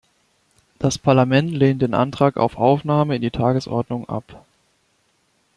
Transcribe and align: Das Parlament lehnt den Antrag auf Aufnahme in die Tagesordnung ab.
Das 0.79 0.97
Parlament 0.97 1.51
lehnt 1.51 1.83
den 1.83 1.93
Antrag 1.93 2.37
auf 2.37 2.57
Aufnahme 2.57 3.15
in 3.15 3.21
die 3.21 3.29
Tagesordnung 3.29 4.09
ab. 4.09 4.43